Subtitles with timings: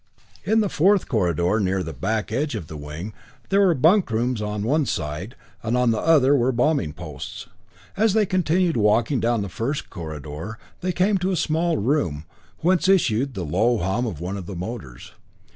[0.43, 3.13] In the fourth corridor near the back edge of the wing,
[3.49, 7.45] there were bunk rooms on one side, and on the other were bombing posts.
[7.95, 12.25] As they continued walking down the first corridor, they came to a small room,
[12.61, 15.11] whence issued the low hum of one of the motors.